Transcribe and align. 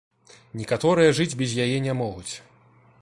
Некаторыя 0.61 1.11
жыць 1.19 1.35
без 1.41 1.53
яе 1.67 1.77
не 1.89 1.93
могуць. 2.01 2.33